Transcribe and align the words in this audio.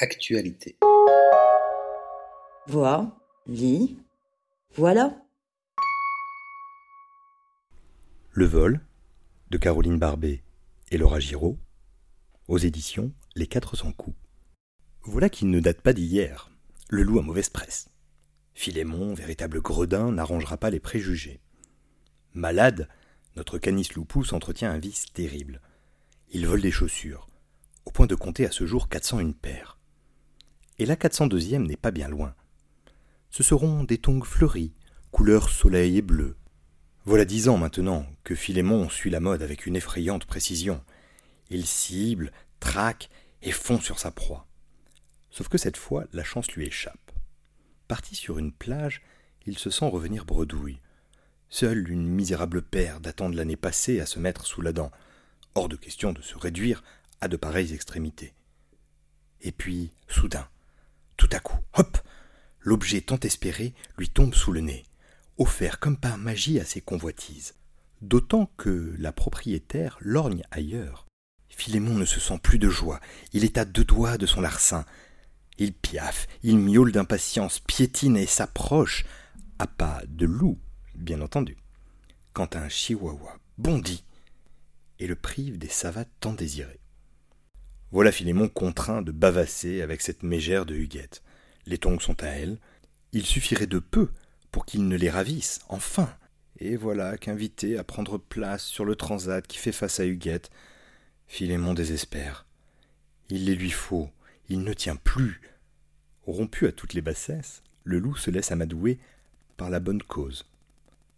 Actualité. 0.00 0.76
Vois, 2.66 3.16
lis, 3.46 3.96
voilà. 4.74 5.16
Le 8.32 8.44
vol 8.44 8.80
de 9.50 9.56
Caroline 9.56 10.00
Barbet 10.00 10.42
et 10.90 10.98
Laura 10.98 11.20
Giraud 11.20 11.58
aux 12.48 12.58
éditions 12.58 13.12
Les 13.36 13.46
400 13.46 13.92
coups. 13.92 14.16
Voilà 15.02 15.28
qui 15.28 15.44
ne 15.44 15.60
date 15.60 15.80
pas 15.80 15.92
d'hier. 15.92 16.50
Le 16.88 17.04
loup 17.04 17.20
a 17.20 17.22
mauvaise 17.22 17.50
presse. 17.50 17.88
Philémon, 18.52 19.14
véritable 19.14 19.62
gredin, 19.62 20.10
n'arrangera 20.10 20.56
pas 20.56 20.70
les 20.70 20.80
préjugés. 20.80 21.40
Malade, 22.32 22.88
notre 23.36 23.58
canis 23.58 23.90
loupus 23.94 24.32
entretient 24.32 24.72
un 24.72 24.78
vice 24.78 25.06
terrible. 25.12 25.60
Il 26.30 26.48
vole 26.48 26.62
des 26.62 26.72
chaussures, 26.72 27.28
au 27.84 27.92
point 27.92 28.08
de 28.08 28.16
compter 28.16 28.44
à 28.44 28.50
ce 28.50 28.66
jour 28.66 28.88
401 28.88 29.30
paires. 29.30 29.73
Et 30.78 30.86
la 30.86 30.96
402e 30.96 31.66
n'est 31.66 31.76
pas 31.76 31.90
bien 31.90 32.08
loin. 32.08 32.34
Ce 33.30 33.42
seront 33.42 33.84
des 33.84 33.98
tongs 33.98 34.24
fleuris, 34.24 34.72
couleur 35.10 35.48
soleil 35.48 35.98
et 35.98 36.02
bleu. 36.02 36.36
Voilà 37.04 37.24
dix 37.24 37.48
ans 37.48 37.58
maintenant 37.58 38.06
que 38.24 38.34
Philémon 38.34 38.88
suit 38.88 39.10
la 39.10 39.20
mode 39.20 39.42
avec 39.42 39.66
une 39.66 39.76
effrayante 39.76 40.24
précision. 40.24 40.82
Il 41.50 41.66
cible, 41.66 42.32
traque 42.60 43.10
et 43.42 43.52
fond 43.52 43.80
sur 43.80 43.98
sa 43.98 44.10
proie. 44.10 44.46
Sauf 45.30 45.48
que 45.48 45.58
cette 45.58 45.76
fois, 45.76 46.04
la 46.12 46.24
chance 46.24 46.50
lui 46.52 46.66
échappe. 46.66 47.12
Parti 47.88 48.14
sur 48.14 48.38
une 48.38 48.52
plage, 48.52 49.02
il 49.46 49.58
se 49.58 49.70
sent 49.70 49.88
revenir 49.88 50.24
bredouille. 50.24 50.80
Seule 51.48 51.90
une 51.90 52.08
misérable 52.08 52.62
paire 52.62 53.00
datant 53.00 53.28
de 53.30 53.36
l'année 53.36 53.56
passée 53.56 54.00
à 54.00 54.06
se 54.06 54.18
mettre 54.18 54.46
sous 54.46 54.62
la 54.62 54.72
dent. 54.72 54.90
Hors 55.54 55.68
de 55.68 55.76
question 55.76 56.12
de 56.12 56.22
se 56.22 56.36
réduire 56.36 56.82
à 57.20 57.28
de 57.28 57.36
pareilles 57.36 57.74
extrémités. 57.74 58.34
Et 59.40 59.52
puis, 59.52 59.92
soudain, 60.08 60.48
tout 61.24 61.36
à 61.36 61.40
coup, 61.40 61.58
hop 61.78 61.98
L'objet 62.60 63.00
tant 63.00 63.18
espéré 63.20 63.72
lui 63.96 64.10
tombe 64.10 64.34
sous 64.34 64.52
le 64.52 64.60
nez, 64.60 64.84
offert 65.38 65.80
comme 65.80 65.96
par 65.96 66.18
magie 66.18 66.60
à 66.60 66.66
ses 66.66 66.82
convoitises. 66.82 67.54
D'autant 68.02 68.50
que 68.58 68.94
la 68.98 69.10
propriétaire 69.10 69.96
lorgne 70.00 70.42
ailleurs. 70.50 71.06
Philémon 71.48 71.94
ne 71.94 72.04
se 72.04 72.20
sent 72.20 72.38
plus 72.42 72.58
de 72.58 72.68
joie, 72.68 73.00
il 73.32 73.42
est 73.42 73.56
à 73.56 73.64
deux 73.64 73.84
doigts 73.84 74.18
de 74.18 74.26
son 74.26 74.42
larcin. 74.42 74.84
Il 75.56 75.72
piaffe, 75.72 76.26
il 76.42 76.58
miaule 76.58 76.92
d'impatience, 76.92 77.58
piétine 77.58 78.18
et 78.18 78.26
s'approche, 78.26 79.06
à 79.58 79.66
pas 79.66 80.02
de 80.06 80.26
loup, 80.26 80.58
bien 80.94 81.22
entendu, 81.22 81.56
quand 82.34 82.54
un 82.54 82.68
chihuahua 82.68 83.38
bondit 83.56 84.04
et 84.98 85.06
le 85.06 85.16
prive 85.16 85.56
des 85.56 85.68
savates 85.68 86.12
tant 86.20 86.34
désirées. 86.34 86.83
Voilà 87.94 88.10
Philémon 88.10 88.48
contraint 88.48 89.02
de 89.02 89.12
bavasser 89.12 89.80
avec 89.80 90.00
cette 90.00 90.24
mégère 90.24 90.66
de 90.66 90.74
Huguette. 90.74 91.22
Les 91.64 91.78
tongs 91.78 92.00
sont 92.00 92.24
à 92.24 92.26
elle. 92.26 92.58
Il 93.12 93.24
suffirait 93.24 93.68
de 93.68 93.78
peu 93.78 94.10
pour 94.50 94.66
qu'il 94.66 94.88
ne 94.88 94.96
les 94.96 95.10
ravisse, 95.10 95.60
enfin. 95.68 96.12
Et 96.58 96.74
voilà 96.74 97.16
qu'invité 97.16 97.78
à 97.78 97.84
prendre 97.84 98.18
place 98.18 98.64
sur 98.64 98.84
le 98.84 98.96
transat 98.96 99.46
qui 99.46 99.58
fait 99.58 99.70
face 99.70 100.00
à 100.00 100.06
Huguette, 100.06 100.50
Philémon 101.28 101.72
désespère. 101.72 102.46
Il 103.28 103.44
les 103.44 103.54
lui 103.54 103.70
faut, 103.70 104.10
il 104.48 104.64
ne 104.64 104.72
tient 104.72 104.96
plus. 104.96 105.40
Rompu 106.26 106.66
à 106.66 106.72
toutes 106.72 106.94
les 106.94 107.00
bassesses, 107.00 107.62
le 107.84 108.00
loup 108.00 108.16
se 108.16 108.32
laisse 108.32 108.50
amadouer 108.50 108.98
par 109.56 109.70
la 109.70 109.78
bonne 109.78 110.02
cause. 110.02 110.46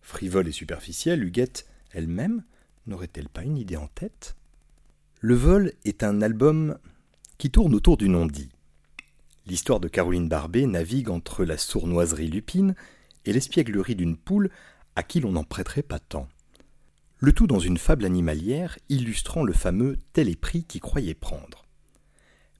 Frivole 0.00 0.48
et 0.48 0.52
superficielle, 0.52 1.22
Huguette 1.22 1.66
elle-même 1.90 2.44
n'aurait-elle 2.86 3.28
pas 3.28 3.42
une 3.42 3.58
idée 3.58 3.76
en 3.76 3.88
tête? 3.88 4.36
Le 5.24 5.36
vol 5.36 5.72
est 5.84 6.02
un 6.02 6.20
album 6.20 6.76
qui 7.38 7.52
tourne 7.52 7.76
autour 7.76 7.96
du 7.96 8.08
non-dit. 8.08 8.50
L'histoire 9.46 9.78
de 9.78 9.86
Caroline 9.86 10.28
Barbet 10.28 10.66
navigue 10.66 11.10
entre 11.10 11.44
la 11.44 11.56
sournoiserie 11.56 12.26
lupine 12.26 12.74
et 13.24 13.32
l'espièglerie 13.32 13.94
d'une 13.94 14.16
poule 14.16 14.50
à 14.96 15.04
qui 15.04 15.20
l'on 15.20 15.30
n'en 15.30 15.44
prêterait 15.44 15.84
pas 15.84 16.00
tant. 16.00 16.28
Le 17.18 17.32
tout 17.32 17.46
dans 17.46 17.60
une 17.60 17.78
fable 17.78 18.04
animalière 18.04 18.80
illustrant 18.88 19.44
le 19.44 19.52
fameux 19.52 19.96
tel 20.12 20.28
est 20.28 20.34
pris 20.34 20.64
qui 20.64 20.80
croyait 20.80 21.14
prendre. 21.14 21.66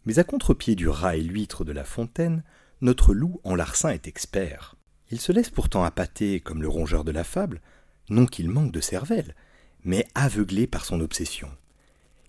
Mais 0.04 0.20
à 0.20 0.24
contre-pied 0.24 0.76
du 0.76 0.88
rat 0.88 1.16
et 1.16 1.20
l'huître 1.20 1.64
de 1.64 1.72
la 1.72 1.84
fontaine, 1.84 2.44
notre 2.80 3.12
loup 3.12 3.40
en 3.42 3.56
larcin 3.56 3.88
est 3.88 4.06
expert. 4.06 4.76
Il 5.10 5.20
se 5.20 5.32
laisse 5.32 5.50
pourtant 5.50 5.82
appâter 5.82 6.38
comme 6.38 6.62
le 6.62 6.68
rongeur 6.68 7.02
de 7.02 7.10
la 7.10 7.24
fable, 7.24 7.60
non 8.08 8.24
qu'il 8.24 8.48
manque 8.48 8.70
de 8.70 8.80
cervelle, 8.80 9.34
mais 9.82 10.06
aveuglé 10.14 10.68
par 10.68 10.84
son 10.84 11.00
obsession 11.00 11.50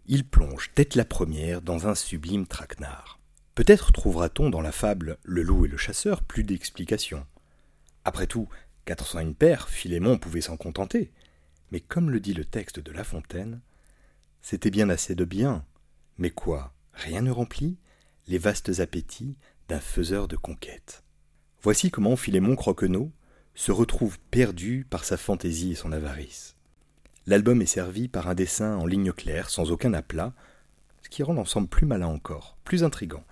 il 0.06 0.28
plonge 0.28 0.72
tête 0.76 0.96
la 0.96 1.06
première 1.06 1.62
dans 1.62 1.88
un 1.88 1.96
sublime 1.96 2.46
traquenard. 2.46 3.20
Peut-être 3.56 3.92
trouvera-t-on 3.92 4.50
dans 4.50 4.62
la 4.62 4.72
fable 4.72 5.18
Le 5.24 5.44
loup 5.44 5.66
et 5.66 5.70
le 5.70 5.78
chasseur 5.78 6.24
plus 6.24 6.44
d'explications. 6.44 7.26
Après 8.04 8.28
tout, 8.28 8.50
quatre 8.86 9.08
cent 9.08 9.20
une 9.20 9.36
paires, 9.36 9.70
Philémon 9.70 10.18
pouvait 10.18 10.42
s'en 10.42 10.58
contenter. 10.58 11.12
Mais 11.72 11.80
comme 11.80 12.10
le 12.10 12.20
dit 12.20 12.34
le 12.34 12.46
texte 12.46 12.80
de 12.80 12.92
La 12.92 13.04
Fontaine, 13.04 13.62
c'était 14.42 14.72
bien 14.72 14.90
assez 14.90 15.16
de 15.16 15.26
bien. 15.26 15.66
Mais 16.18 16.32
quoi 16.32 16.74
Rien 16.94 17.22
ne 17.22 17.32
remplit 17.32 17.78
les 18.28 18.38
vastes 18.38 18.80
appétits 18.80 19.38
d'un 19.70 19.80
faiseur 19.80 20.28
de 20.28 20.36
conquêtes. 20.36 21.04
Voici 21.62 21.92
comment 21.92 22.16
Philémon 22.16 22.56
Croquenot 22.56 23.12
se 23.56 23.72
retrouve 23.72 24.20
perdu 24.32 24.86
par 24.90 25.06
sa 25.06 25.16
fantaisie 25.16 25.72
et 25.72 25.76
son 25.76 25.92
avarice. 25.92 26.56
L'album 27.26 27.62
est 27.62 27.66
servi 27.66 28.08
par 28.08 28.28
un 28.28 28.36
dessin 28.36 28.76
en 28.76 28.86
ligne 28.86 29.14
claire, 29.14 29.50
sans 29.50 29.72
aucun 29.72 29.94
aplat, 29.94 30.34
ce 31.02 31.10
qui 31.10 31.24
rend 31.24 31.34
l'ensemble 31.34 31.68
plus 31.68 31.86
malin 31.86 32.08
encore, 32.08 32.58
plus 32.64 32.84
intrigant. 32.84 33.24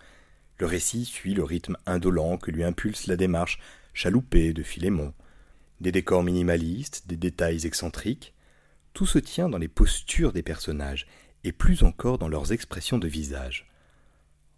Le 0.60 0.66
récit 0.66 1.06
suit 1.06 1.34
le 1.34 1.44
rythme 1.44 1.78
indolent 1.86 2.38
que 2.38 2.52
lui 2.52 2.64
impulse 2.64 3.08
la 3.08 3.18
démarche 3.18 3.60
chaloupée 3.94 4.54
de 4.54 4.64
Philémon. 4.64 5.14
Des 5.82 5.92
décors 5.92 6.24
minimalistes, 6.24 7.08
des 7.08 7.18
détails 7.18 7.66
excentriques, 7.66 8.34
tout 8.94 9.06
se 9.06 9.20
tient 9.20 9.50
dans 9.50 9.58
les 9.58 9.68
postures 9.68 10.34
des 10.34 10.44
personnages, 10.44 11.08
et 11.44 11.52
plus 11.52 11.84
encore 11.84 12.18
dans 12.18 12.28
leurs 12.28 12.52
expressions 12.52 13.00
de 13.00 13.08
visage. 13.08 13.68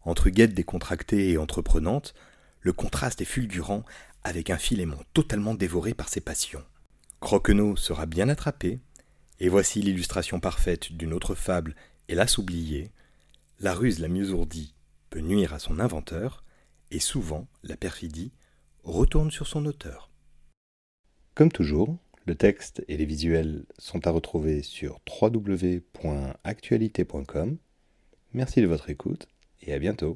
Entre 0.03 0.29
guettes 0.29 0.53
décontractée 0.53 1.31
et 1.31 1.37
entreprenante, 1.37 2.13
le 2.59 2.73
contraste 2.73 3.21
est 3.21 3.25
fulgurant 3.25 3.83
avec 4.23 4.49
un 4.49 4.57
Philémon 4.57 4.99
totalement 5.13 5.53
dévoré 5.53 5.93
par 5.93 6.09
ses 6.09 6.21
passions. 6.21 6.63
Croquenot 7.21 7.77
sera 7.77 8.05
bien 8.05 8.27
attrapé, 8.27 8.81
et 9.39 9.49
voici 9.49 9.81
l'illustration 9.81 10.39
parfaite 10.39 10.93
d'une 10.93 11.13
autre 11.13 11.35
fable, 11.35 11.75
hélas 12.07 12.37
oubliée. 12.37 12.91
La 13.59 13.73
ruse 13.73 13.99
la 13.99 14.07
mieux 14.07 14.31
ourdie 14.31 14.73
peut 15.09 15.19
nuire 15.19 15.53
à 15.53 15.59
son 15.59 15.79
inventeur, 15.79 16.43
et 16.91 16.99
souvent 16.99 17.47
la 17.63 17.77
perfidie 17.77 18.31
retourne 18.83 19.31
sur 19.31 19.47
son 19.47 19.65
auteur. 19.65 20.11
Comme 21.35 21.51
toujours, 21.51 21.97
le 22.25 22.35
texte 22.35 22.83
et 22.87 22.95
les 22.97 23.05
visuels 23.05 23.65
sont 23.77 24.07
à 24.07 24.11
retrouver 24.11 24.63
sur 24.63 24.99
www.actualité.com. 25.21 27.57
Merci 28.33 28.61
de 28.61 28.67
votre 28.67 28.89
écoute 28.89 29.27
et 29.61 29.73
à 29.73 29.79
bientôt. 29.79 30.15